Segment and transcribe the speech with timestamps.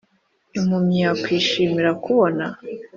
[0.57, 2.45] impumyi yakwishimira kubona.